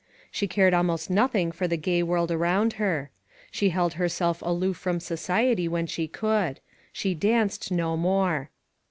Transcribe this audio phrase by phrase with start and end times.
[0.31, 3.11] She cared almost nothing for the gay world around her.
[3.51, 6.59] She held herself aloof from society when she could.
[6.91, 8.49] She danced no more.